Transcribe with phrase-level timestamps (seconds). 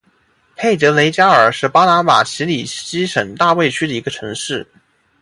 [0.55, 4.67] 佩德雷加尔是巴拿马奇里基省大卫区的一个城市。